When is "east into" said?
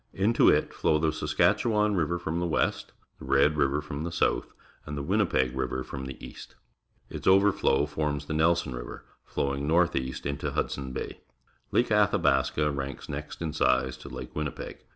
9.95-10.53